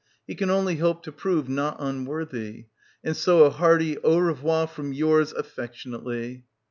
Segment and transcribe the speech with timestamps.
[0.25, 2.65] He can only hope to prove not unworthy;
[3.03, 6.43] and so a hearty au re voir from yours affectionately.'